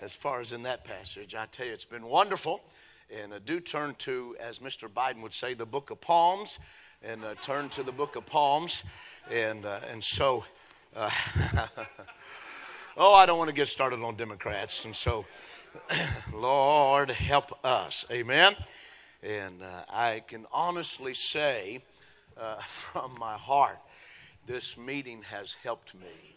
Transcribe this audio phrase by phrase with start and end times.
[0.00, 1.34] as far as in that passage.
[1.34, 2.60] I tell you, it's been wonderful.
[3.10, 4.88] And uh, do turn to, as Mr.
[4.88, 6.58] Biden would say, the book of Psalms,
[7.02, 8.82] and uh, turn to the book of Psalms.
[9.30, 10.44] And, uh, and so,
[10.94, 11.10] uh,
[12.96, 14.84] oh, I don't want to get started on Democrats.
[14.84, 15.24] And so,
[16.32, 18.04] Lord, help us.
[18.10, 18.56] Amen.
[19.22, 21.82] And uh, I can honestly say
[22.36, 22.56] uh,
[22.92, 23.78] from my heart,
[24.46, 26.35] this meeting has helped me.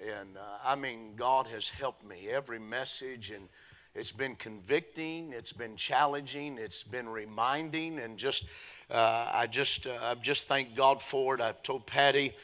[0.00, 2.28] And uh, I mean, God has helped me.
[2.30, 3.48] Every message, and
[3.94, 8.44] it's been convicting, it's been challenging, it's been reminding, and just,
[8.90, 11.40] uh, I just, uh, I just thank God for it.
[11.42, 12.34] I've told Patty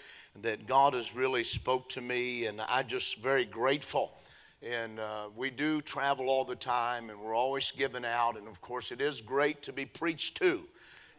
[0.43, 4.13] that God has really spoke to me, and I just very grateful.
[4.63, 8.61] And uh, we do travel all the time, and we're always giving out, and of
[8.61, 10.65] course, it is great to be preached to.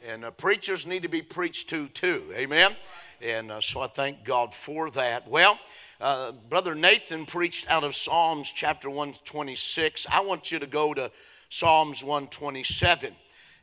[0.06, 2.26] And uh, preachers need to be preached to too.
[2.36, 2.76] Amen?
[3.22, 5.28] And uh, so I thank God for that.
[5.28, 5.58] Well,
[6.00, 10.06] uh, Brother Nathan preached out of Psalms chapter 126.
[10.10, 11.10] I want you to go to
[11.50, 13.16] Psalms 127.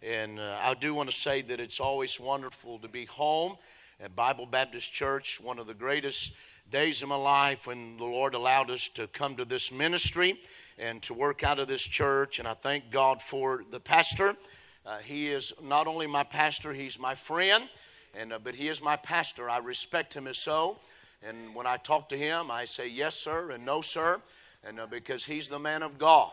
[0.02, 3.56] And uh, I do want to say that it's always wonderful to be home
[4.00, 6.32] at Bible Baptist Church, one of the greatest
[6.72, 10.40] days of my life when the Lord allowed us to come to this ministry
[10.77, 12.40] and to work out of this church.
[12.40, 14.34] And I thank God for the pastor.
[14.84, 17.68] Uh, he is not only my pastor, he's my friend,
[18.12, 19.48] and, uh, but he is my pastor.
[19.48, 20.78] I respect him as so.
[21.27, 24.20] And when I talk to him, I say yes, sir, and no, sir,
[24.62, 26.30] and uh, because he's the man of God.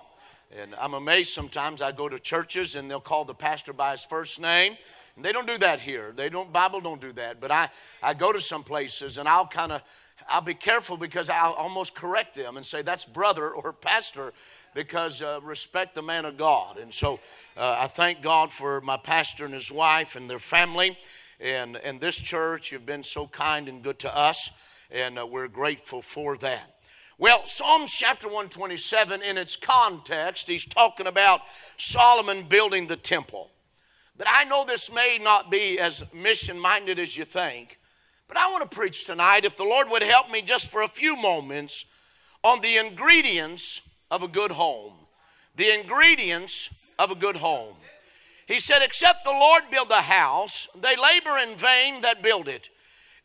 [0.59, 4.03] And I'm amazed sometimes I go to churches and they'll call the pastor by his
[4.03, 4.75] first name.
[5.15, 6.13] And they don't do that here.
[6.15, 7.39] They don't Bible don't do that.
[7.39, 7.69] But I,
[8.03, 9.81] I go to some places and I'll kind of
[10.27, 14.33] I'll be careful because I'll almost correct them and say that's brother or pastor
[14.73, 16.77] because uh, respect the man of God.
[16.77, 17.19] And so
[17.57, 20.97] uh, I thank God for my pastor and his wife and their family
[21.39, 22.71] and, and this church.
[22.71, 24.51] You've been so kind and good to us,
[24.91, 26.75] and uh, we're grateful for that.
[27.17, 31.41] Well, Psalms chapter 127, in its context, he's talking about
[31.77, 33.51] Solomon building the temple.
[34.17, 37.79] But I know this may not be as mission minded as you think.
[38.27, 40.87] But I want to preach tonight, if the Lord would help me just for a
[40.87, 41.85] few moments,
[42.43, 44.93] on the ingredients of a good home.
[45.55, 47.75] The ingredients of a good home.
[48.47, 52.69] He said, Except the Lord build the house, they labor in vain that build it.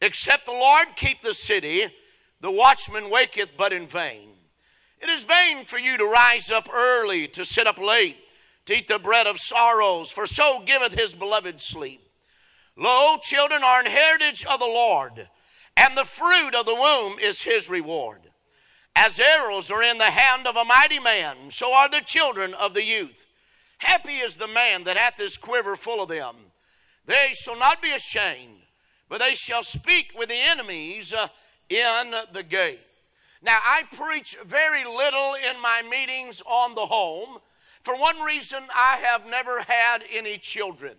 [0.01, 1.87] Except the Lord keep the city,
[2.41, 4.31] the watchman waketh but in vain.
[5.01, 8.17] It is vain for you to rise up early, to sit up late,
[8.67, 12.03] to eat the bread of sorrows, for so giveth his beloved sleep.
[12.77, 15.29] Lo, children are an heritage of the Lord,
[15.77, 18.21] and the fruit of the womb is his reward.
[18.95, 22.75] As arrows are in the hand of a mighty man, so are the children of
[22.75, 23.27] the youth.
[23.79, 26.37] Happy is the man that hath his quiver full of them.
[27.07, 28.63] They shall not be ashamed,
[29.09, 31.29] but they shall speak with the enemies uh,
[31.69, 32.81] in the gate.
[33.43, 37.39] Now, I preach very little in my meetings on the home.
[37.83, 40.97] For one reason, I have never had any children.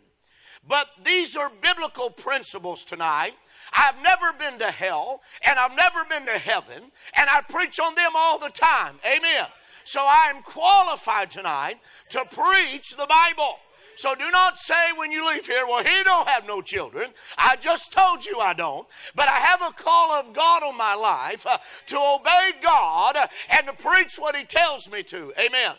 [0.67, 3.33] But these are biblical principles tonight.
[3.73, 7.95] I've never been to hell and I've never been to heaven, and I preach on
[7.95, 8.95] them all the time.
[9.05, 9.47] Amen.
[9.83, 11.77] So I am qualified tonight
[12.09, 13.57] to preach the Bible.
[13.97, 17.11] So do not say when you leave here, well, he don't have no children.
[17.35, 18.87] I just told you I don't.
[19.15, 23.27] But I have a call of God on my life uh, to obey God uh,
[23.49, 25.33] and to preach what he tells me to.
[25.39, 25.73] Amen.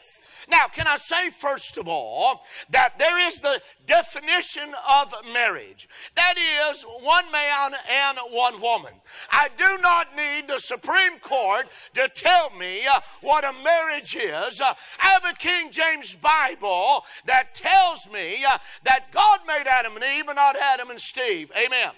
[0.48, 6.34] Now, can I say, first of all, that there is the definition of marriage that
[6.36, 8.92] is, one man and one woman.
[9.30, 14.60] I do not need the Supreme Court to tell me uh, what a marriage is.
[14.60, 19.96] Uh, I have a King James Bible that tells me uh, that God made Adam
[19.96, 21.50] and Eve and not Adam and Steve.
[21.56, 21.90] Amen.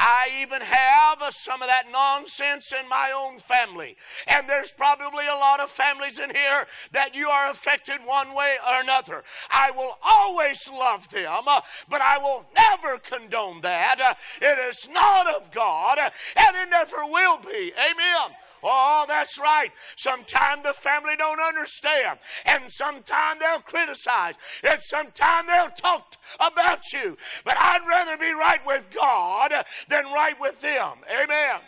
[0.00, 3.96] I even have some of that nonsense in my own family.
[4.26, 8.56] And there's probably a lot of families in here that you are affected one way
[8.66, 9.24] or another.
[9.50, 11.44] I will always love them,
[11.88, 14.18] but I will never condone that.
[14.42, 17.72] It is not of God, and it never will be.
[17.78, 18.36] Amen.
[18.66, 19.70] Oh, that's right.
[19.94, 27.18] Sometimes the family don't understand, and sometimes they'll criticize, and sometimes they'll talk about you.
[27.44, 29.52] But I'd rather be right with God
[29.88, 30.98] than right with them.
[31.10, 31.60] Amen.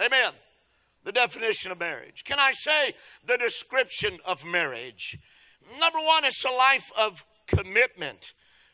[0.00, 0.32] Amen.
[1.04, 2.24] The definition of marriage.
[2.24, 2.94] Can I say
[3.26, 5.18] the description of marriage?
[5.78, 8.32] Number one, it's a life of commitment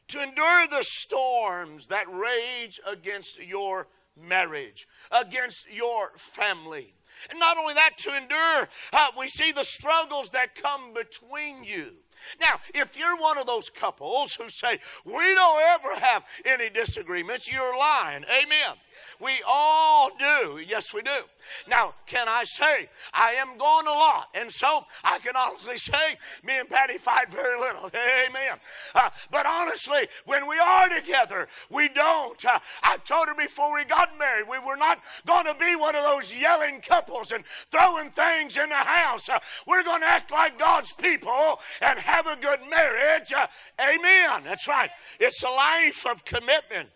[0.09, 3.89] to endure the storms that rage against your
[4.21, 6.95] marriage, against your family.
[7.29, 11.93] And not only that, to endure, uh, we see the struggles that come between you.
[12.41, 17.51] Now, if you're one of those couples who say, we don't ever have any disagreements,
[17.51, 18.25] you're lying.
[18.25, 18.77] Amen.
[19.21, 20.59] We all do.
[20.67, 21.21] Yes, we do.
[21.69, 26.17] Now, can I say, I am going a lot, and so I can honestly say,
[26.45, 27.91] me and Patty fight very little.
[28.27, 28.59] Amen.
[28.95, 32.43] Uh, but honestly, when we are together, we don't.
[32.45, 35.97] Uh, I told her before we got married, we were not going to be one
[35.97, 39.29] of those yelling couples and throwing things in the house.
[39.29, 43.33] Uh, we're going to act like God's people and have a good marriage.
[43.33, 43.47] Uh,
[43.81, 44.45] amen.
[44.45, 44.91] That's right.
[45.19, 46.89] It's a life of commitment.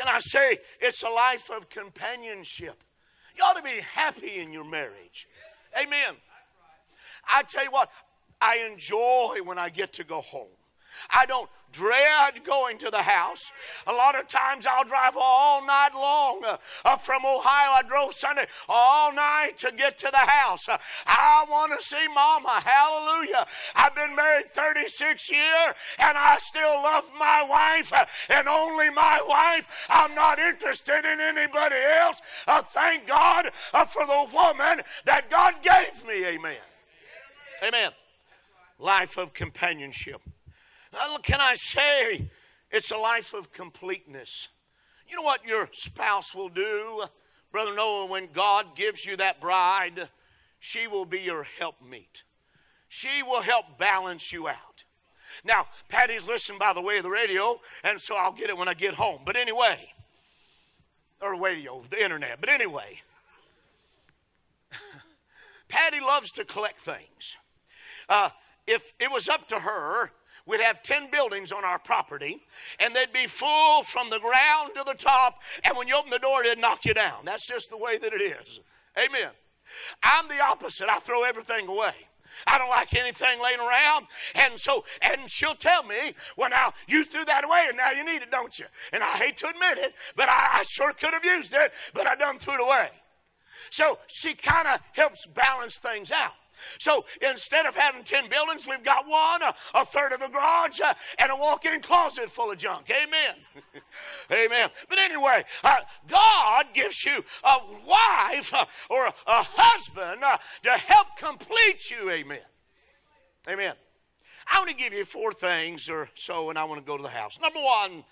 [0.00, 2.82] Can I say it's a life of companionship?
[3.36, 5.28] You ought to be happy in your marriage.
[5.78, 6.14] Amen.
[7.30, 7.90] I tell you what,
[8.40, 10.48] I enjoy when I get to go home.
[11.10, 13.44] I don't dread going to the house.
[13.86, 16.42] A lot of times I'll drive all night long.
[16.84, 20.68] Uh, from Ohio, I drove Sunday all night to get to the house.
[20.68, 22.62] Uh, I want to see Mama.
[22.64, 23.46] Hallelujah.
[23.74, 29.22] I've been married 36 years and I still love my wife uh, and only my
[29.26, 29.66] wife.
[29.88, 32.20] I'm not interested in anybody else.
[32.46, 36.24] Uh, thank God uh, for the woman that God gave me.
[36.26, 36.56] Amen.
[37.62, 37.90] Amen.
[38.78, 40.22] Life of companionship.
[41.22, 42.30] Can I say
[42.70, 44.48] it's a life of completeness?
[45.08, 47.04] You know what your spouse will do?
[47.52, 50.08] Brother Noah, when God gives you that bride,
[50.60, 52.22] she will be your helpmeet.
[52.88, 54.84] She will help balance you out.
[55.44, 58.68] Now, Patty's listening by the way of the radio, and so I'll get it when
[58.68, 59.22] I get home.
[59.24, 59.92] But anyway,
[61.20, 62.40] or radio, the internet.
[62.40, 63.00] But anyway,
[65.68, 67.36] Patty loves to collect things.
[68.08, 68.30] Uh,
[68.66, 70.10] if it was up to her,
[70.46, 72.42] we'd have 10 buildings on our property,
[72.78, 76.18] and they'd be full from the ground to the top, and when you open the
[76.18, 77.24] door, it'd knock you down.
[77.24, 78.60] That's just the way that it is.
[78.98, 79.30] Amen.
[80.02, 80.88] I'm the opposite.
[80.88, 81.94] I throw everything away.
[82.46, 84.06] I don't like anything laying around.
[84.34, 88.04] And so, and she'll tell me, well, now you threw that away and now you
[88.04, 88.66] need it, don't you?
[88.92, 92.06] And I hate to admit it, but I, I sure could have used it, but
[92.06, 92.90] I done threw it away.
[93.70, 96.32] So she kind of helps balance things out.
[96.78, 99.42] So instead of having 10 buildings, we've got one,
[99.74, 102.90] a, third of a garage, uh, and a walk in closet full of junk.
[102.90, 103.34] Amen.
[104.32, 104.70] Amen.
[104.88, 105.76] But anyway, uh,
[106.08, 112.10] God gives you a wife uh, or a, a husband uh, to help complete you.
[112.10, 112.38] Amen.
[113.48, 113.74] Amen.
[114.52, 117.02] I want to give you four things or so, and I want to go to
[117.02, 117.38] the house.
[117.40, 118.04] Number one,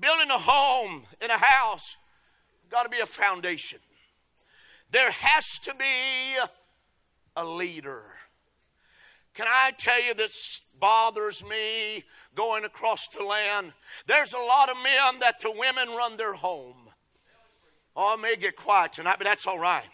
[0.00, 1.96] building a home in a house
[2.70, 3.80] got to be a foundation.
[4.92, 6.36] There has to be
[7.36, 8.02] a leader.
[9.34, 12.04] Can I tell you this bothers me
[12.34, 13.72] going across the land?
[14.06, 16.88] There's a lot of men that the women run their home.
[17.96, 19.84] Oh, I may get quiet tonight, but that's all right.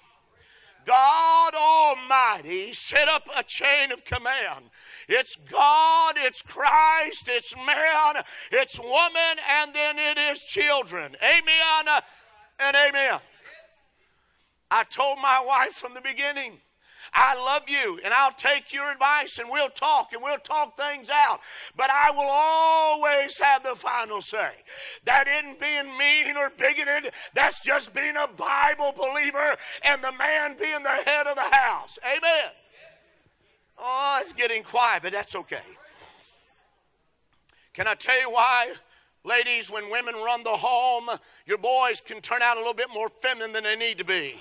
[0.87, 4.67] God Almighty set up a chain of command.
[5.09, 8.23] It's God, it's Christ, it's man,
[8.53, 11.17] it's woman, and then it is children.
[11.23, 12.03] Amen
[12.61, 13.21] and amen.
[14.71, 16.59] I told my wife from the beginning,
[17.13, 21.09] I love you and I'll take your advice and we'll talk and we'll talk things
[21.11, 21.41] out.
[21.77, 24.51] But I will always have the final say.
[25.05, 27.13] That isn't being mean or bigoted.
[27.35, 31.99] That's just being a Bible believer and the man being the head of the house.
[32.05, 32.51] Amen.
[33.79, 35.61] Oh, it's getting quiet, but that's okay.
[37.75, 38.73] Can I tell you why?
[39.23, 41.11] Ladies, when women run the home,
[41.47, 44.41] your boys can turn out a little bit more feminine than they need to be.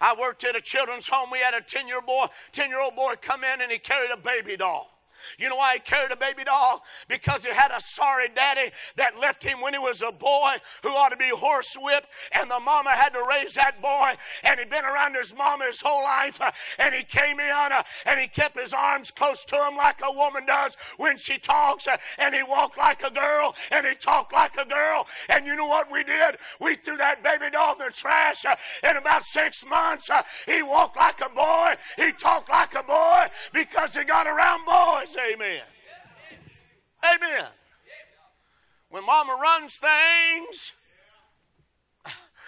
[0.00, 1.30] I worked at a children's home.
[1.30, 4.10] We had a 10 year boy, 10 year old boy come in and he carried
[4.10, 4.89] a baby doll.
[5.38, 6.82] You know why he carried a baby doll?
[7.08, 10.90] Because he had a sorry daddy that left him when he was a boy who
[10.90, 14.12] ought to be horsewhipped, and the mama had to raise that boy,
[14.42, 17.82] and he'd been around his mama his whole life, uh, and he came in uh,
[18.06, 21.86] and he kept his arms close to him like a woman does when she talks,
[21.86, 25.06] uh, and he walked like a girl, and he talked like a girl.
[25.28, 26.36] And you know what we did?
[26.60, 28.44] We threw that baby doll in the trash.
[28.82, 30.10] In about six months,
[30.46, 35.09] he walked like a boy, he talked like a boy because he got around boys
[35.16, 35.62] amen.
[37.04, 37.46] Amen.
[38.90, 40.72] When mama runs things,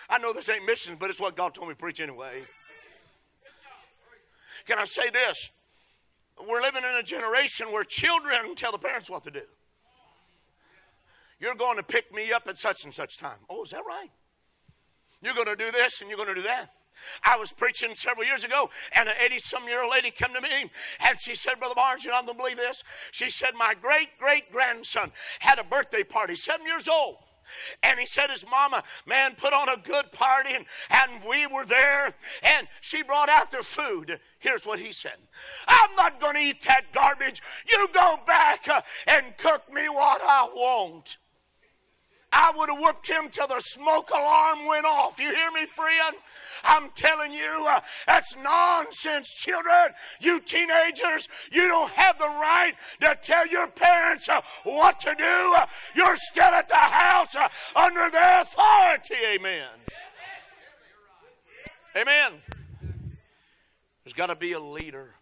[0.08, 2.42] I know this ain't missions, but it's what God told me to preach anyway.
[4.66, 5.48] Can I say this?
[6.46, 9.42] We're living in a generation where children tell the parents what to do.
[11.40, 13.38] You're going to pick me up at such and such time.
[13.48, 14.10] Oh, is that right?
[15.20, 16.70] You're going to do this and you're going to do that.
[17.24, 20.40] I was preaching several years ago, and an 80 some year old lady came to
[20.40, 22.82] me, and she said, Brother Barnes, you're not going to believe this.
[23.10, 27.16] She said, My great great grandson had a birthday party, seven years old.
[27.82, 31.66] And he said his mama, man, put on a good party, and, and we were
[31.66, 34.20] there, and she brought out the food.
[34.38, 35.16] Here's what he said
[35.68, 37.42] I'm not going to eat that garbage.
[37.70, 41.16] You go back uh, and cook me what I want.
[42.32, 45.18] I would have whooped him till the smoke alarm went off.
[45.18, 46.16] You hear me, friend?
[46.64, 49.90] I'm telling you, uh, that's nonsense, children.
[50.20, 52.72] You teenagers, you don't have the right
[53.02, 55.24] to tell your parents uh, what to do.
[55.24, 59.14] Uh, you're still at the house uh, under their authority.
[59.34, 59.68] Amen.
[61.94, 62.32] Amen.
[64.04, 65.14] There's got to be a leader.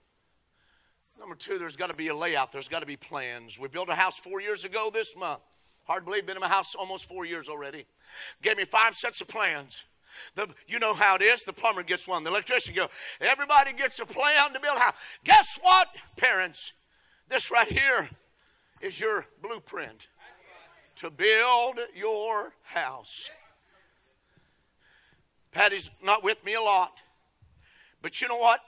[1.19, 2.53] Number two, there's got to be a layout.
[2.53, 3.59] There's got to be plans.
[3.59, 5.41] We built a house four years ago this month.
[5.91, 7.85] Hard to believe, been in my house almost four years already.
[8.43, 9.75] Gave me five sets of plans.
[10.37, 11.43] The, you know how it is.
[11.43, 12.23] The plumber gets one.
[12.23, 12.91] The electrician goes.
[13.21, 14.95] Everybody gets a plan to build a house.
[15.25, 16.75] Guess what, parents?
[17.29, 18.09] This right here
[18.81, 20.07] is your blueprint
[21.01, 23.29] to build your house.
[25.51, 26.93] Patty's not with me a lot.
[28.01, 28.61] But you know what?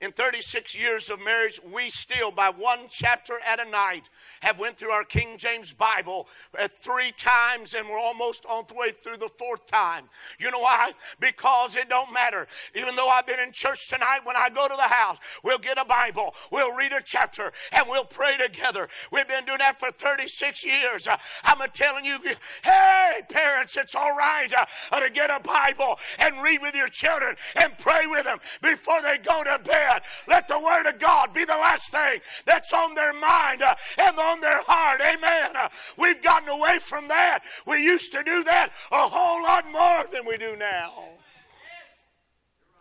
[0.00, 4.04] In 36 years of marriage we still by one chapter at a night
[4.40, 8.74] have went through our king james bible uh, three times and we're almost on the
[8.74, 10.04] way through the fourth time.
[10.38, 10.92] You know why?
[11.20, 12.46] Because it don't matter.
[12.74, 15.78] Even though i've been in church tonight when i go to the house we'll get
[15.78, 18.88] a bible we'll read a chapter and we'll pray together.
[19.12, 21.06] We've been doing that for 36 years.
[21.06, 22.18] Uh, i'm telling you
[22.62, 24.52] hey parents it's all right
[24.92, 29.00] uh, to get a bible and read with your children and pray with them before
[29.02, 29.83] they go to bed
[30.26, 34.18] let the Word of God be the last thing that's on their mind uh, and
[34.18, 35.00] on their heart.
[35.00, 35.56] Amen.
[35.56, 37.40] Uh, we've gotten away from that.
[37.66, 40.92] We used to do that a whole lot more than we do now.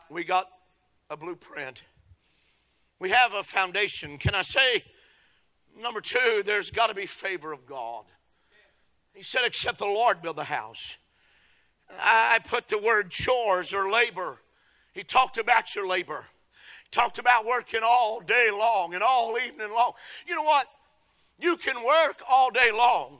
[0.10, 0.48] We got
[1.10, 1.83] a blueprint.
[3.00, 4.17] We have a foundation.
[4.17, 4.83] Can I say,
[5.79, 8.05] number two, there's got to be favor of God.
[9.13, 10.98] He said, except the Lord build the house.
[12.00, 14.39] I put the word chores or labor.
[14.93, 16.25] He talked about your labor
[16.93, 19.93] talked about working all day long and all evening long.
[20.25, 20.67] You know what?
[21.39, 23.17] You can work all day long.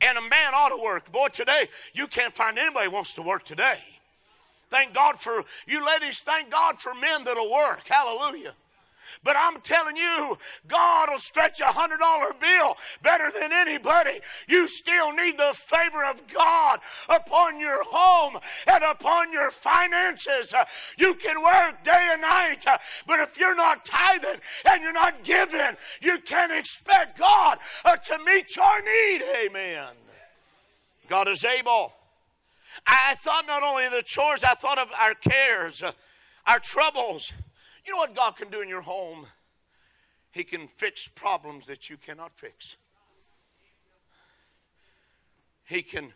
[0.00, 1.10] And a man ought to work.
[1.10, 3.78] Boy, today, you can't find anybody wants to work today.
[4.70, 7.82] Thank God for you ladies, thank God for men that'll work.
[7.86, 8.54] Hallelujah.
[9.22, 14.20] But I'm telling you, God will stretch a hundred dollar bill better than anybody.
[14.48, 20.52] You still need the favor of God upon your home and upon your finances.
[20.96, 22.64] You can work day and night,
[23.06, 24.40] but if you're not tithing
[24.70, 29.22] and you're not giving, you can't expect God uh, to meet your need.
[29.46, 29.88] Amen.
[31.08, 31.92] God is able.
[32.86, 35.92] I thought not only of the chores, I thought of our cares, uh,
[36.46, 37.30] our troubles.
[37.84, 39.26] You know what God can do in your home?
[40.30, 42.76] He can fix problems that you cannot fix.
[45.64, 46.12] He can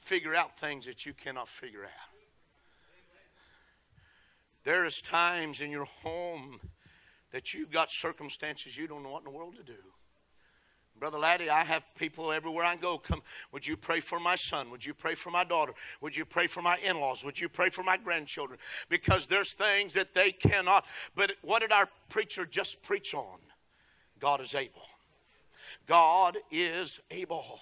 [0.00, 1.90] figure out things that you cannot figure out.
[4.64, 6.58] There is times in your home
[7.32, 9.78] that you've got circumstances you don't know what in the world to do.
[11.04, 13.20] Brother Laddie, I have people everywhere I go come.
[13.52, 14.70] Would you pray for my son?
[14.70, 15.74] Would you pray for my daughter?
[16.00, 17.22] Would you pray for my in laws?
[17.22, 18.58] Would you pray for my grandchildren?
[18.88, 20.86] Because there's things that they cannot.
[21.14, 23.36] But what did our preacher just preach on?
[24.18, 24.80] God is able.
[25.86, 27.60] God is able.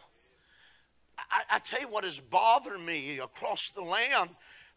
[1.18, 4.30] I, I tell you what has bothered me across the land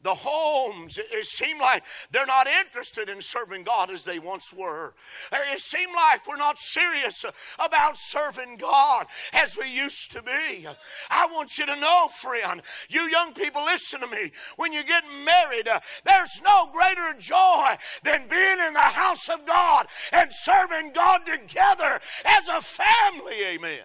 [0.05, 4.93] the homes, it, seemed like they're not interested in serving God as they once were.
[5.33, 7.25] It seemed like we're not serious
[7.57, 10.67] about serving God as we used to be.
[11.09, 14.31] I want you to know, friend, you young people, listen to me.
[14.57, 15.67] When you get married,
[16.05, 21.99] there's no greater joy than being in the house of God and serving God together
[22.23, 23.43] as a family.
[23.43, 23.81] Amen.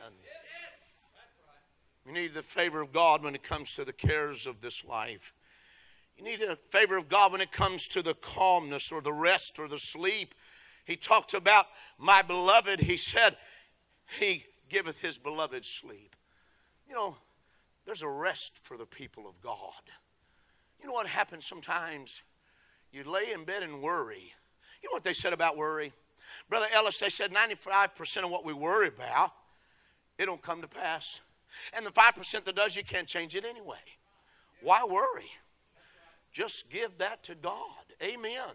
[2.04, 5.32] You need the favor of God when it comes to the cares of this life.
[6.20, 9.58] You need a favor of God when it comes to the calmness or the rest
[9.58, 10.34] or the sleep.
[10.84, 11.66] He talked about
[11.98, 12.80] my beloved.
[12.80, 13.38] He said,
[14.18, 16.14] He giveth his beloved sleep.
[16.86, 17.16] You know,
[17.86, 19.88] there's a rest for the people of God.
[20.78, 22.20] You know what happens sometimes?
[22.92, 24.34] You lay in bed and worry.
[24.82, 25.94] You know what they said about worry?
[26.50, 29.32] Brother Ellis, they said 95% of what we worry about,
[30.18, 31.20] it don't come to pass.
[31.72, 33.78] And the 5% that does, you can't change it anyway.
[34.60, 35.30] Why worry?
[36.32, 37.84] Just give that to God.
[38.02, 38.54] Amen.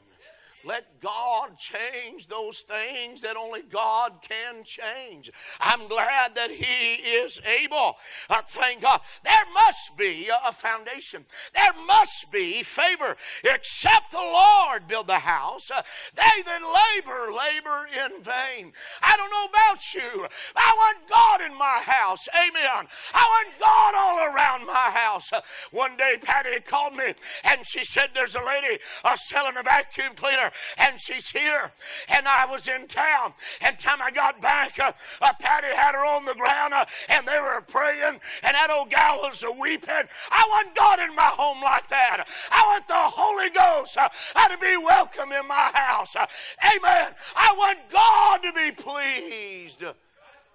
[0.65, 5.31] Let God change those things that only God can change.
[5.59, 7.95] I'm glad that He is able.
[8.29, 9.01] I thank God.
[9.23, 11.25] There must be a foundation.
[11.53, 13.15] There must be favor.
[13.43, 15.83] Except the Lord build the house, uh,
[16.15, 18.73] they that labor, labor in vain.
[19.03, 20.27] I don't know about you.
[20.55, 22.27] I want God in my house.
[22.35, 22.87] Amen.
[23.13, 25.29] I want God all around my house.
[25.71, 30.13] One day, Patty called me and she said, There's a lady uh, selling a vacuum
[30.15, 31.71] cleaner and she's here.
[32.07, 33.33] And I was in town.
[33.61, 37.27] And time I got back, uh, uh, Patty had her on the ground, uh, and
[37.27, 39.89] they were praying, and that old gal was weeping.
[40.31, 42.25] I want God in my home like that.
[42.51, 46.15] I want the Holy Ghost uh, to be welcome in my house.
[46.15, 46.25] Uh,
[46.63, 47.13] amen.
[47.35, 49.83] I want God to be pleased.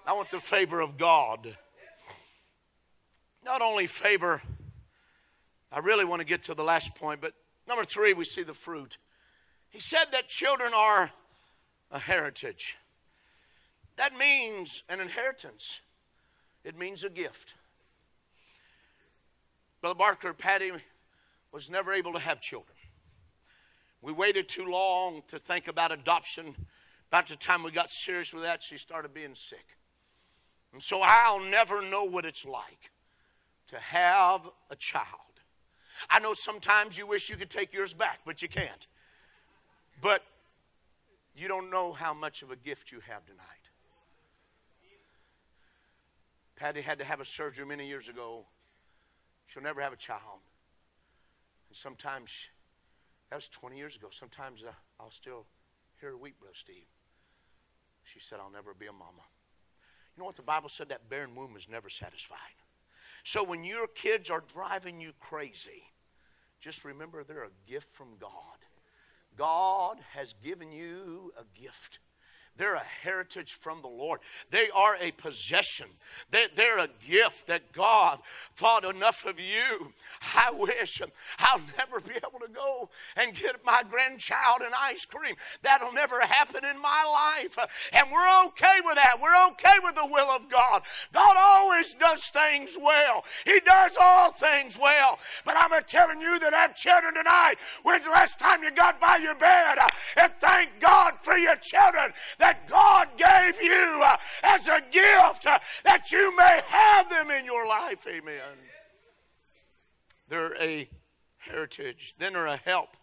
[0.06, 1.56] I want the favor of God.
[3.44, 4.42] Not only favor,
[5.72, 7.32] I really want to get to the last point, but
[7.68, 8.98] number three, we see the fruit.
[9.70, 11.12] He said that children are
[11.90, 12.76] a heritage.
[13.96, 15.80] That means an inheritance,
[16.64, 17.54] it means a gift.
[19.80, 20.72] Brother Barker, Patty
[21.52, 22.76] was never able to have children.
[24.02, 26.54] We waited too long to think about adoption.
[27.08, 29.76] About the time we got serious with that, she started being sick.
[30.72, 32.90] And so I'll never know what it's like
[33.68, 35.06] to have a child.
[36.08, 38.86] I know sometimes you wish you could take yours back, but you can't.
[40.00, 40.22] But
[41.34, 43.46] you don't know how much of a gift you have tonight.
[46.56, 48.44] Patty had to have a surgery many years ago.
[49.46, 50.40] She'll never have a child.
[51.68, 52.30] And sometimes,
[53.30, 55.46] that was 20 years ago, sometimes uh, I'll still
[56.00, 56.84] hear her weep, Brother Steve.
[58.04, 59.24] She said, I'll never be a mama.
[60.16, 60.88] You know what the Bible said?
[60.90, 62.38] That barren womb is never satisfied.
[63.24, 65.82] So when your kids are driving you crazy,
[66.60, 68.30] just remember they're a gift from God.
[69.40, 72.00] God has given you a gift.
[72.56, 74.20] They're a heritage from the Lord.
[74.50, 75.86] They are a possession.
[76.30, 78.18] They're a gift that God
[78.56, 79.92] thought enough of you.
[80.34, 81.00] I wish
[81.38, 85.36] I'll never be able to go and get my grandchild an ice cream.
[85.62, 87.56] That'll never happen in my life.
[87.92, 89.18] And we're okay with that.
[89.22, 90.82] We're okay with the will of God.
[91.14, 95.18] God always does things well, He does all things well.
[95.44, 97.54] But I'm telling you that have children tonight.
[97.84, 99.78] When's the last time you got by your bed
[100.16, 102.12] and thank God for your children?
[102.40, 107.44] That God gave you uh, as a gift uh, that you may have them in
[107.44, 108.06] your life.
[108.08, 108.56] Amen.
[110.28, 110.88] They're a
[111.38, 112.96] heritage, then they're a help.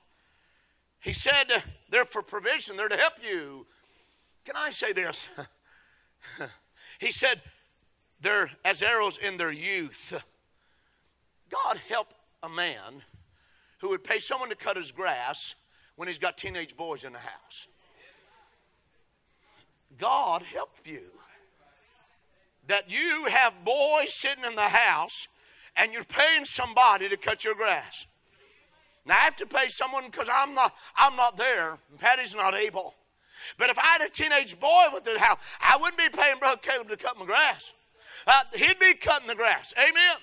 [0.99, 3.65] He said uh, they're for provision, they're to help you.
[4.43, 5.27] Can I say this?
[6.99, 7.41] he said
[8.19, 10.13] they're as arrows in their youth.
[11.49, 13.03] God help a man
[13.79, 15.55] who would pay someone to cut his grass
[15.95, 17.67] when he's got teenage boys in the house.
[19.97, 21.03] God help you.
[22.67, 25.27] That you have boys sitting in the house
[25.75, 28.05] and you're paying somebody to cut your grass.
[29.05, 31.77] Now I have to pay someone because I'm not I'm not there.
[31.97, 32.93] Patty's not able.
[33.57, 36.59] But if I had a teenage boy with the house, I wouldn't be paying Brother
[36.61, 37.71] Caleb to cut my grass.
[38.25, 39.73] Uh, he'd be cutting the grass.
[39.77, 40.17] Amen.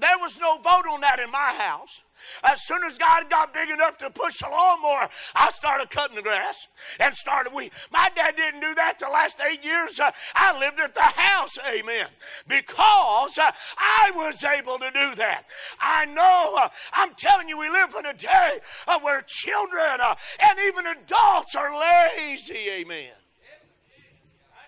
[0.00, 2.00] There was no vote on that in my house.
[2.42, 6.22] As soon as God got big enough to push the lawnmower, I started cutting the
[6.22, 7.70] grass and started we.
[7.90, 9.98] My dad didn't do that the last eight years.
[10.00, 12.08] Uh, I lived at the house, amen,
[12.48, 15.44] because uh, I was able to do that.
[15.80, 20.14] I know, uh, I'm telling you, we live in a day uh, where children uh,
[20.38, 23.12] and even adults are lazy, amen.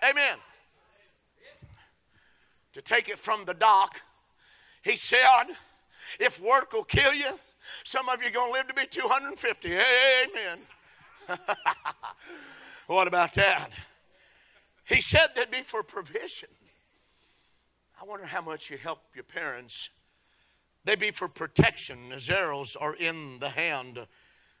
[0.03, 0.37] Amen.
[2.73, 4.01] To take it from the doc,
[4.83, 5.45] he said,
[6.19, 7.39] if work will kill you,
[7.83, 9.73] some of you are going to live to be 250.
[9.73, 10.59] Amen.
[12.87, 13.71] what about that?
[14.85, 16.49] He said that'd be for provision.
[17.99, 19.89] I wonder how much you help your parents.
[20.83, 24.05] They'd be for protection as arrows are in the hand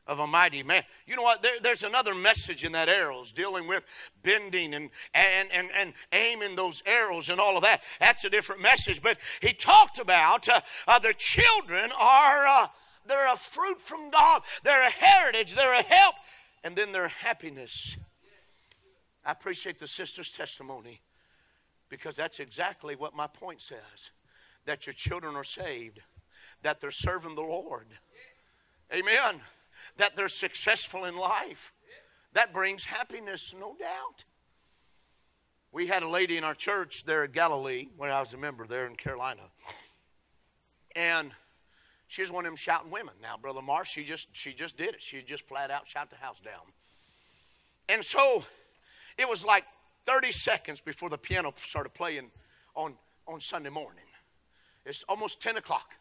[0.07, 0.83] of a mighty man.
[1.05, 1.41] You know what?
[1.41, 3.83] There, there's another message in that arrows dealing with
[4.23, 7.81] bending and, and, and, and aiming those arrows and all of that.
[7.99, 9.01] That's a different message.
[9.01, 12.47] But he talked about uh, uh, the children are.
[12.47, 12.67] Uh,
[13.07, 14.41] they're a fruit from God.
[14.63, 15.55] They're a heritage.
[15.55, 16.15] They're a help.
[16.63, 17.95] And then their happiness.
[19.23, 21.01] I appreciate the sister's testimony
[21.89, 24.11] because that's exactly what my point says
[24.65, 25.99] that your children are saved,
[26.63, 27.85] that they're serving the Lord.
[28.91, 29.41] Amen.
[29.97, 31.71] That they're successful in life.
[32.33, 34.25] That brings happiness, no doubt.
[35.71, 38.65] We had a lady in our church there at Galilee when I was a member
[38.65, 39.41] there in Carolina.
[40.95, 41.31] And
[42.07, 43.15] she was one of them shouting women.
[43.21, 45.01] Now, Brother Marsh, she just she just did it.
[45.01, 46.63] She just flat out shot the house down.
[47.89, 48.43] And so
[49.17, 49.65] it was like
[50.05, 52.31] 30 seconds before the piano started playing
[52.75, 52.93] on,
[53.27, 54.03] on Sunday morning.
[54.85, 55.93] It's almost 10 o'clock.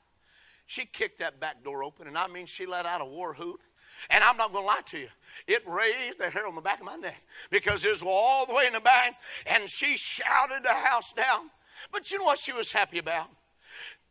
[0.66, 3.60] She kicked that back door open, and I mean, she let out a war hoot.
[4.10, 5.08] And I'm not going to lie to you,
[5.46, 8.54] it raised the hair on the back of my neck because it was all the
[8.54, 9.14] way in the back,
[9.46, 11.50] and she shouted the house down.
[11.92, 13.28] But you know what she was happy about?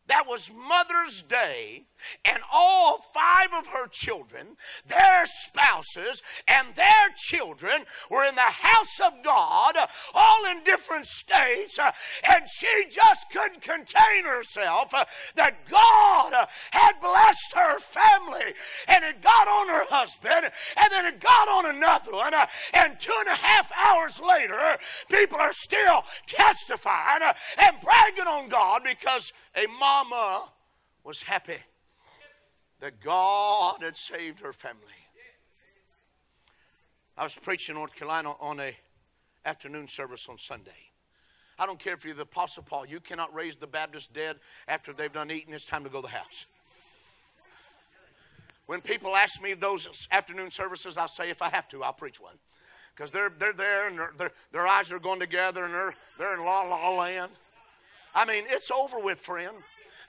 [0.08, 1.86] That was Mother's Day,
[2.26, 9.00] and all five of her children, their spouses, and their children were in the house
[9.04, 9.78] of God,
[10.14, 11.92] all in different states, uh,
[12.24, 18.54] and she just couldn't contain herself uh, that God uh, had blessed her family,
[18.88, 22.34] and it got on her husband, and then it got on another one,
[22.74, 24.78] and two and a half hours later,
[25.10, 27.22] people are still testifying
[27.58, 30.50] and bragging on God because a mama
[31.04, 31.58] was happy
[32.80, 34.82] that God had saved her family.
[37.18, 38.76] I was preaching in North Carolina on a
[39.46, 40.72] afternoon service on Sunday.
[41.60, 44.38] I don't care if you're the Apostle Paul, you cannot raise the Baptist dead
[44.68, 45.54] after they've done eating.
[45.54, 46.46] It's time to go to the house.
[48.66, 52.20] When people ask me those afternoon services, I'll say, if I have to, I'll preach
[52.20, 52.36] one.
[52.96, 56.44] Because they're, they're there and they're, their eyes are going together and they're, they're in
[56.44, 57.32] la la land.
[58.16, 59.56] I mean, it's over with, friend.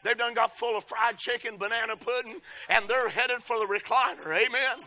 [0.02, 4.26] They've done got full of fried chicken, banana pudding, and they're headed for the recliner.
[4.26, 4.84] Amen.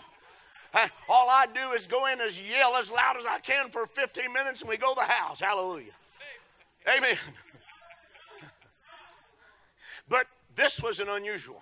[1.09, 4.31] All I do is go in and yell as loud as I can for 15
[4.31, 5.39] minutes and we go to the house.
[5.39, 5.93] Hallelujah.
[6.87, 7.17] Amen.
[10.09, 11.61] But this was an unusual.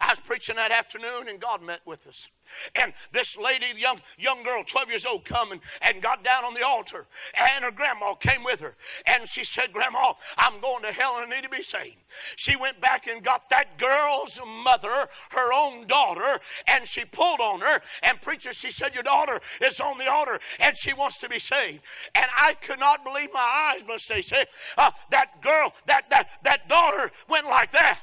[0.00, 2.28] I was preaching that afternoon and God met with us.
[2.74, 6.54] And this lady, young young girl, 12 years old, come and, and got down on
[6.54, 7.06] the altar.
[7.34, 8.74] And her grandma came with her.
[9.06, 11.96] And she said, Grandma, I'm going to hell and I need to be saved.
[12.36, 17.60] She went back and got that girl's mother, her own daughter, and she pulled on
[17.60, 17.80] her.
[18.02, 21.38] And preacher, she said, Your daughter is on the altar and she wants to be
[21.38, 21.80] saved.
[22.14, 24.36] And I could not believe my eyes, Miss Stacy.
[24.76, 28.00] Uh, that girl, that, that, that daughter went like that.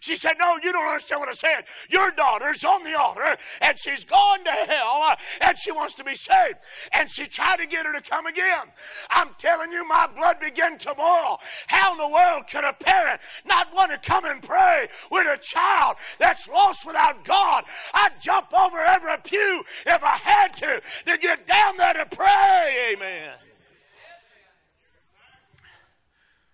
[0.00, 1.64] She said, No, you don't understand what I said.
[1.88, 6.04] Your daughter's on the altar and she's gone to hell uh, and she wants to
[6.04, 6.56] be saved.
[6.92, 8.68] And she tried to get her to come again.
[9.10, 11.40] I'm telling you, my blood began to boil.
[11.66, 15.38] How in the world could a parent not want to come and pray with a
[15.38, 17.64] child that's lost without God?
[17.92, 22.92] I'd jump over every pew if I had to to get down there to pray.
[22.92, 23.32] Amen.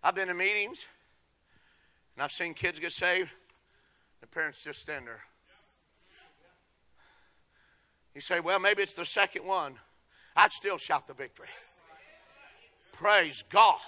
[0.03, 0.79] I've been to meetings
[2.20, 3.30] and I've seen kids get saved.
[4.20, 5.22] The parents just stand there.
[8.14, 9.76] You say, well, maybe it's the second one.
[10.37, 11.48] I'd still shout the victory.
[12.92, 13.78] Praise God.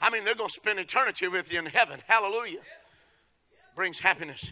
[0.00, 2.00] I mean, they're going to spend eternity with you in heaven.
[2.06, 2.60] Hallelujah.
[3.76, 4.50] Brings happiness.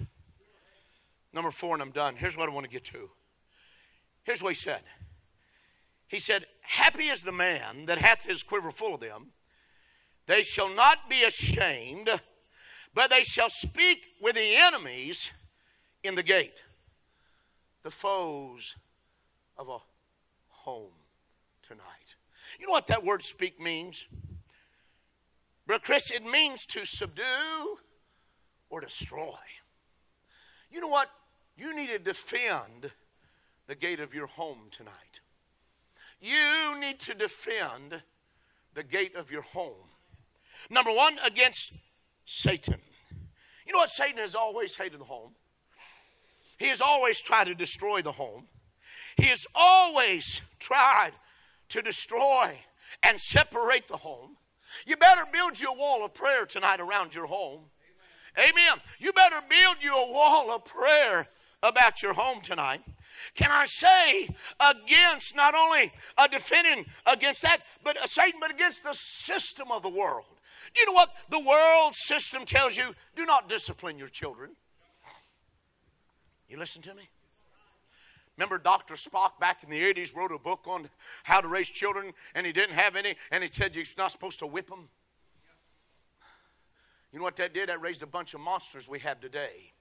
[1.33, 2.17] Number four, and I'm done.
[2.17, 3.09] Here's what I want to get to.
[4.25, 4.83] Here's what he said.
[6.09, 9.29] He said, Happy is the man that hath his quiver full of them.
[10.27, 12.21] They shall not be ashamed
[12.95, 15.31] but they shall speak with the enemies
[16.03, 16.59] in the gate,
[17.83, 18.75] the foes
[19.57, 19.79] of a
[20.49, 20.93] home
[21.67, 22.17] tonight.
[22.59, 24.05] You know what that word speak means?
[25.67, 27.79] But Chris, it means to subdue
[28.69, 29.39] or destroy.
[30.71, 31.09] You know what?
[31.57, 32.91] You need to defend
[33.69, 35.21] the gate of your home tonight.
[36.21, 38.03] You need to defend
[38.75, 39.91] the gate of your home.
[40.71, 41.73] Number one, against
[42.25, 42.81] Satan.
[43.67, 43.91] You know what?
[43.91, 45.33] Satan has always hated the home.
[46.59, 48.47] He has always tried to destroy the home.
[49.17, 51.13] He has always tried
[51.71, 52.59] to destroy
[53.03, 54.37] and separate the home.
[54.87, 57.65] You better build you a wall of prayer tonight around your home.
[58.39, 58.51] Amen.
[58.51, 58.81] Amen.
[58.99, 61.29] You better build you a wall of prayer
[61.63, 62.83] about your home tonight.
[63.35, 68.83] Can I say against not only a defending against that, but uh, Satan, but against
[68.83, 70.25] the system of the world?
[70.75, 72.95] Do you know what the world system tells you?
[73.17, 74.51] Do not discipline your children.
[76.49, 77.09] You listen to me?
[78.37, 78.95] Remember Dr.
[78.95, 80.89] Spock back in the 80s wrote a book on
[81.23, 84.39] how to raise children, and he didn't have any, and he said you're not supposed
[84.39, 84.89] to whip them?
[87.13, 87.69] You know what that did?
[87.69, 89.73] That raised a bunch of monsters we have today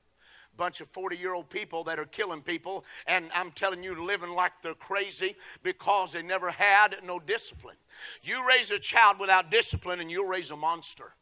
[0.58, 4.32] bunch of 40 year old people that are killing people, and I'm telling you, living
[4.32, 7.78] like they're crazy because they never had no discipline.
[8.24, 11.14] You raise a child without discipline, and you'll raise a monster.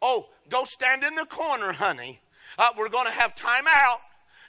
[0.00, 2.20] Oh, go stand in the corner, honey.
[2.56, 4.00] Uh, we're going to have time out.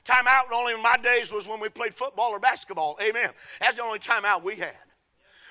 [0.06, 2.98] Time out only in my days was when we played football or basketball.
[3.02, 3.32] Amen.
[3.60, 4.76] That's the only time out we had.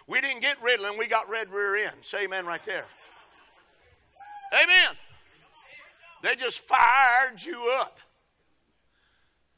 [0.07, 1.97] We didn't get Ritalin, we got red rear end.
[2.01, 2.87] Say amen right there.
[4.55, 4.97] Amen.
[6.23, 7.99] They just fired you up.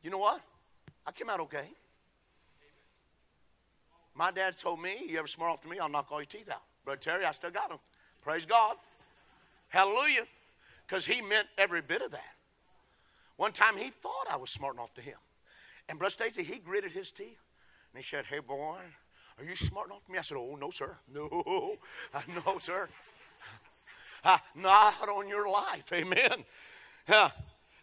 [0.02, 0.40] You know what?
[1.06, 1.68] I came out okay.
[4.14, 6.48] My dad told me, you ever smart off to me, I'll knock all your teeth
[6.50, 6.62] out.
[6.84, 7.78] Brother Terry, I still got them.
[8.22, 8.76] Praise God.
[9.68, 10.24] Hallelujah.
[10.86, 12.34] Because he meant every bit of that.
[13.36, 15.16] One time he thought I was smarting off to him.
[15.88, 17.38] And Brother Stacy, he gritted his teeth.
[17.94, 18.78] And he said, Hey, boy,
[19.38, 20.18] are you smarting off to me?
[20.18, 20.96] I said, Oh, no, sir.
[21.14, 21.76] No,
[22.46, 22.88] no, sir.
[24.24, 25.84] Uh, not on your life.
[25.92, 26.44] Amen.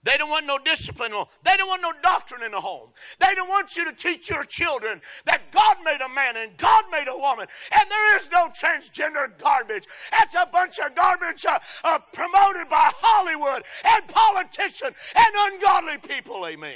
[0.07, 1.11] They don't want no discipline.
[1.43, 2.89] They don't want no doctrine in the home.
[3.19, 6.85] They don't want you to teach your children that God made a man and God
[6.89, 9.83] made a woman, and there is no transgender garbage.
[10.11, 16.45] That's a bunch of garbage uh, uh, promoted by Hollywood and politicians and ungodly people.
[16.45, 16.75] Amen.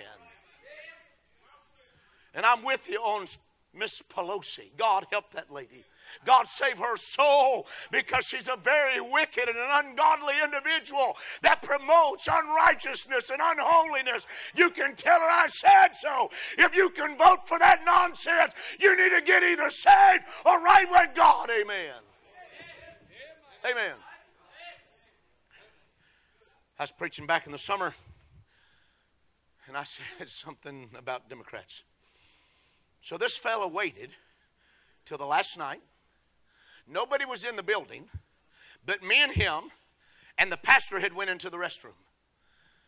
[2.33, 3.27] And I'm with you on
[3.73, 4.71] Miss Pelosi.
[4.77, 5.85] God help that lady.
[6.25, 12.27] God save her soul because she's a very wicked and an ungodly individual that promotes
[12.29, 14.25] unrighteousness and unholiness.
[14.55, 16.29] You can tell her I said so.
[16.57, 20.89] If you can vote for that nonsense, you need to get either saved or right
[20.89, 21.49] with God.
[21.49, 21.95] Amen.
[23.63, 23.95] Amen.
[26.77, 27.93] I was preaching back in the summer
[29.67, 29.83] and I
[30.17, 31.83] said something about Democrats.
[33.01, 34.11] So this fellow waited
[35.05, 35.81] till the last night
[36.87, 38.09] Nobody was in the building,
[38.85, 39.71] but me and him
[40.37, 41.97] and the pastor had went into the restroom.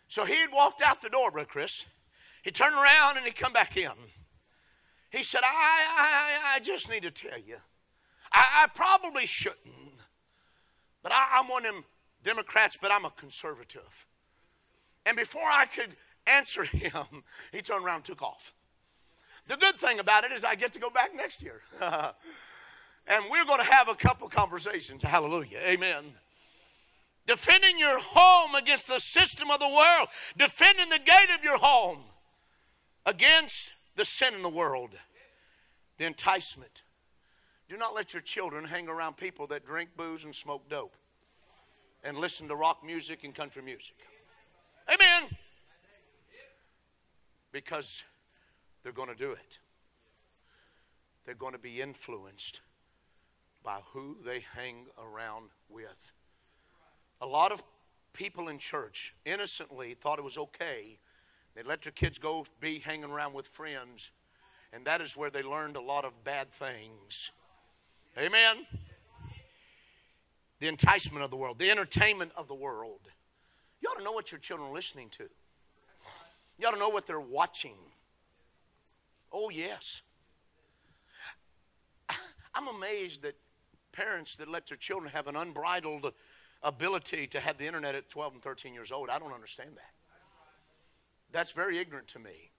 [0.10, 1.84] So he had walked out the door, Brother Chris.
[2.44, 3.92] He turned around and he come back in.
[5.10, 7.58] He said, I, I, I just need to tell you,
[8.32, 10.02] I, I probably shouldn't,
[11.02, 11.86] but I, I'm one of them
[12.24, 14.08] Democrats, but I'm a conservative.
[15.06, 15.96] And before I could
[16.26, 18.54] answer him, he turned around and took off.
[19.48, 21.62] The good thing about it is I get to go back next year.
[21.82, 25.04] and we're going to have a couple conversations.
[25.04, 25.60] Hallelujah.
[25.66, 26.06] Amen.
[27.28, 32.00] Defending your home against the system of the world, defending the gate of your home
[33.06, 34.92] against the sin in the world,
[35.98, 36.84] the enticement.
[37.70, 40.96] Do not let your children hang around people that drink booze and smoke dope
[42.04, 43.96] and listen to rock music and country music.
[44.90, 45.30] Amen.
[47.52, 48.04] Because
[48.84, 49.60] they're going to do it.
[51.26, 52.60] They're going to be influenced
[53.64, 55.88] by who they hang around with.
[57.22, 57.64] A lot of
[58.12, 61.00] people in church innocently thought it was okay.
[61.56, 64.12] They let their kids go be hanging around with friends,
[64.74, 67.32] and that is where they learned a lot of bad things.
[68.18, 68.66] Amen.
[70.60, 73.02] The enticement of the world, the entertainment of the world.
[73.82, 75.26] You ought to know what your children are listening to.
[76.58, 77.76] You ought to know what they're watching.
[79.34, 80.02] Oh, yes.
[82.54, 83.36] I'm amazed that
[83.92, 86.14] parents that let their children have an unbridled
[86.62, 89.10] ability to have the internet at 12 and 13 years old.
[89.10, 89.94] I don't understand that.
[91.32, 92.53] That's very ignorant to me.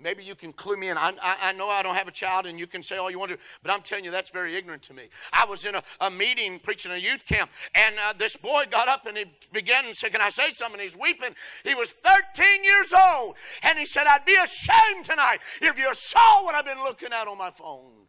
[0.00, 0.96] Maybe you can clue me in.
[0.96, 3.18] I, I, I, know I don't have a child, and you can say all you
[3.18, 5.08] want to, but I'm telling you, that's very ignorant to me.
[5.32, 8.88] I was in a, a meeting preaching a youth camp, and uh, this boy got
[8.88, 10.80] up and he began and said, Can I say something?
[10.80, 11.34] He's weeping.
[11.64, 16.44] He was 13 years old, and he said, I'd be ashamed tonight if you saw
[16.44, 18.08] what I've been looking at on my phone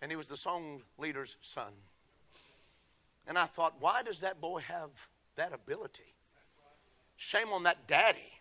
[0.00, 1.72] and he was the song leader's son.
[3.26, 4.90] And I thought, why does that boy have
[5.36, 6.14] that ability?
[7.16, 8.37] Shame on that daddy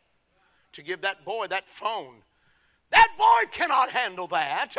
[0.73, 2.23] to give that boy that phone.
[2.91, 4.73] That boy cannot handle that.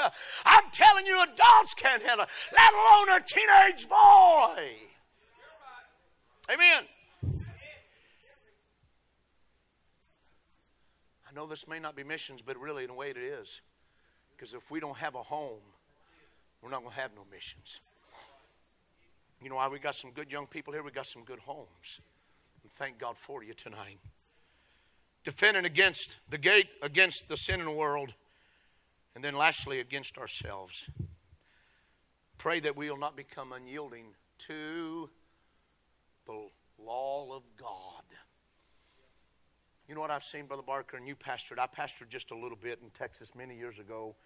[0.45, 4.89] I'm telling you, adults can't handle it, let alone a teenage boy.
[6.51, 6.85] Amen.
[11.29, 13.61] I know this may not be missions, but really, in a way, it is.
[14.35, 15.61] Because if we don't have a home,
[16.63, 17.81] we're not going to have no missions.
[19.43, 19.69] You know why?
[19.69, 20.83] We got some good young people here.
[20.83, 22.01] We got some good homes.
[22.63, 23.99] And thank God for you tonight.
[25.29, 28.15] Defending against the gate, against the sin in the world,
[29.15, 30.87] and then lastly, against ourselves.
[32.39, 34.07] Pray that we will not become unyielding
[34.47, 35.11] to
[36.25, 36.49] the
[36.83, 38.05] law of God.
[39.87, 41.59] You know what I've seen, Brother Barker, and you pastored?
[41.59, 44.17] I pastored just a little bit in Texas many years ago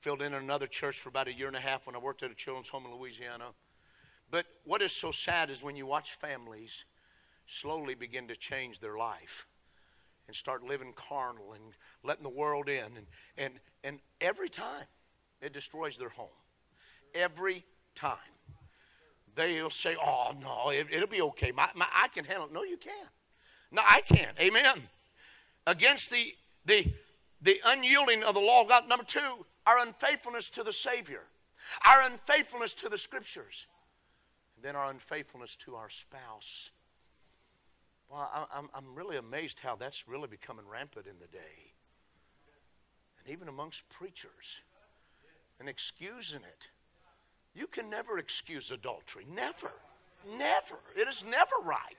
[0.00, 2.30] filled in another church for about a year and a half when I worked at
[2.30, 3.48] a children's home in Louisiana.
[4.30, 6.86] But what is so sad is when you watch families
[7.46, 9.44] slowly begin to change their life
[10.26, 11.62] and start living carnal and
[12.02, 12.84] letting the world in.
[12.84, 14.86] And, and, and every time
[15.40, 16.28] it destroys their home.
[17.14, 18.16] Every time.
[19.34, 21.52] They'll say, oh, no, it, will be okay.
[21.52, 22.52] My, my, I can handle it.
[22.52, 23.08] No, you can't.
[23.70, 24.38] No, I can't.
[24.40, 24.82] Amen.
[25.66, 26.32] Against the,
[26.64, 26.92] the,
[27.42, 28.88] the unyielding of the law of God.
[28.88, 31.22] Number two, our unfaithfulness to the Savior,
[31.84, 33.66] our unfaithfulness to the Scriptures,
[34.56, 36.70] and then our unfaithfulness to our spouse.
[38.10, 41.72] Well, I'm, I'm really amazed how that's really becoming rampant in the day.
[43.18, 44.60] And even amongst preachers.
[45.58, 46.68] And excusing it.
[47.54, 49.26] You can never excuse adultery.
[49.32, 49.72] Never.
[50.38, 50.78] Never.
[50.94, 51.96] It is never right.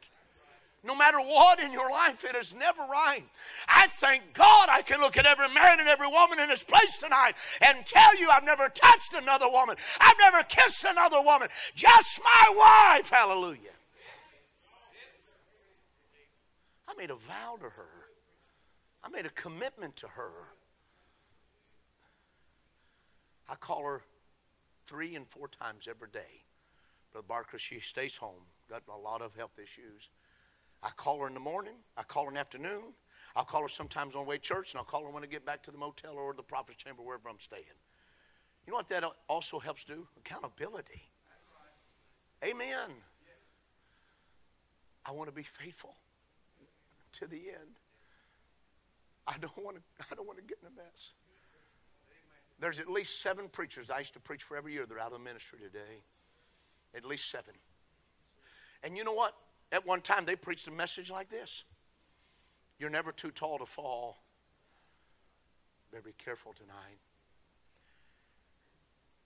[0.83, 3.23] No matter what in your life, it is never right.
[3.67, 6.97] I thank God I can look at every man and every woman in this place
[6.97, 9.75] tonight and tell you I've never touched another woman.
[9.99, 11.49] I've never kissed another woman.
[11.75, 13.09] Just my wife.
[13.09, 13.76] Hallelujah.
[16.87, 18.07] I made a vow to her.
[19.03, 20.31] I made a commitment to her.
[23.49, 24.01] I call her
[24.87, 26.43] three and four times every day.
[27.11, 30.09] Brother Barker, she stays home, got a lot of health issues.
[30.83, 31.75] I call her in the morning.
[31.95, 32.93] I call her in the afternoon.
[33.35, 35.27] I'll call her sometimes on the way to church, and I'll call her when I
[35.27, 37.63] get back to the motel or the prophet's chamber, wherever I'm staying.
[38.65, 40.07] You know what that also helps do?
[40.17, 41.01] Accountability.
[42.43, 42.89] Amen.
[45.05, 45.95] I want to be faithful
[47.19, 47.77] to the end.
[49.27, 49.83] I don't want to.
[50.11, 51.11] I don't want to get in a mess.
[52.59, 54.85] There's at least seven preachers I used to preach for every year.
[54.87, 56.01] They're out of the ministry today.
[56.95, 57.53] At least seven.
[58.83, 59.33] And you know what?
[59.71, 61.63] At one time, they preached a message like this
[62.79, 64.17] You're never too tall to fall.
[65.91, 66.99] Better be careful tonight.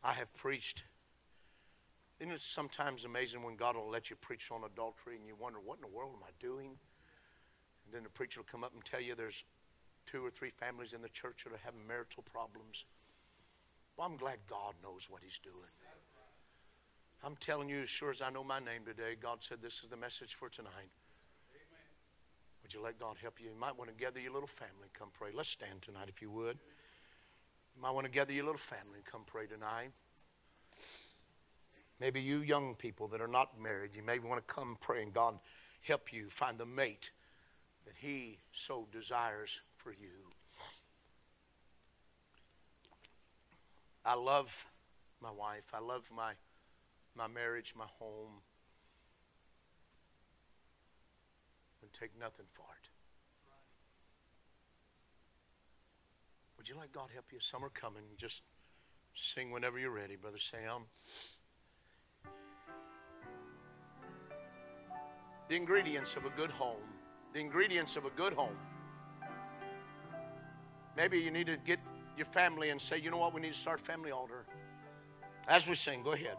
[0.04, 0.84] I have preached.
[2.20, 5.60] Isn't it sometimes amazing when God will let you preach on adultery and you wonder,
[5.64, 6.78] what in the world am I doing?
[7.92, 9.44] And then the preacher will come up and tell you there's
[10.08, 12.88] two or three families in the church that are having marital problems.
[13.98, 15.68] Well, I'm glad God knows what He's doing.
[17.22, 19.90] I'm telling you, as sure as I know my name today, God said this is
[19.92, 20.88] the message for tonight.
[21.52, 21.92] Amen.
[22.64, 23.50] Would you let God help you?
[23.50, 25.32] You might want to gather your little family and come pray.
[25.36, 26.56] Let's stand tonight if you would.
[27.76, 29.92] You might want to gather your little family and come pray tonight.
[32.00, 35.14] Maybe you young people that are not married, you may want to come pray and
[35.14, 35.38] God
[35.82, 37.12] help you find the mate
[37.92, 40.32] that He so desires for you.
[44.06, 44.50] I love
[45.22, 45.66] my wife.
[45.74, 46.34] I love my
[47.16, 48.40] my marriage, my home.
[51.82, 52.88] And take nothing for it.
[56.58, 57.40] Would you like God help you?
[57.42, 58.04] Summer coming.
[58.18, 58.42] Just
[59.16, 60.84] sing whenever you're ready, Brother Sam.
[65.50, 67.01] The ingredients of a good home.
[67.34, 68.56] The ingredients of a good home.
[70.98, 71.80] Maybe you need to get
[72.18, 74.46] your family and say, you know what, we need to start family altar.
[75.48, 76.36] As we sing, go ahead.